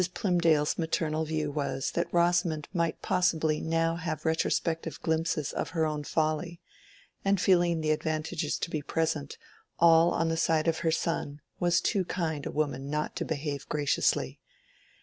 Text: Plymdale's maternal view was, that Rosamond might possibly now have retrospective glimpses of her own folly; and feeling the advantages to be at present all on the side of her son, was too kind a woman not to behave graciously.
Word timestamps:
Plymdale's 0.15 0.79
maternal 0.79 1.25
view 1.25 1.51
was, 1.51 1.91
that 1.91 2.11
Rosamond 2.11 2.67
might 2.73 3.03
possibly 3.03 3.61
now 3.61 3.97
have 3.97 4.25
retrospective 4.25 4.99
glimpses 5.03 5.53
of 5.53 5.69
her 5.77 5.85
own 5.85 6.03
folly; 6.03 6.59
and 7.23 7.39
feeling 7.39 7.81
the 7.81 7.91
advantages 7.91 8.57
to 8.57 8.71
be 8.71 8.79
at 8.79 8.87
present 8.87 9.37
all 9.77 10.09
on 10.09 10.29
the 10.29 10.37
side 10.37 10.67
of 10.67 10.79
her 10.79 10.89
son, 10.91 11.39
was 11.59 11.79
too 11.79 12.03
kind 12.03 12.47
a 12.47 12.51
woman 12.51 12.89
not 12.89 13.15
to 13.17 13.25
behave 13.25 13.69
graciously. 13.69 14.39